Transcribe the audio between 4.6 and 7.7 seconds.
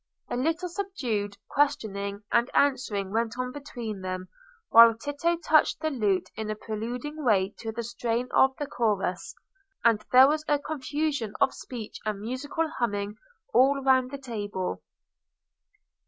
while Tito touched the lute in a preluding way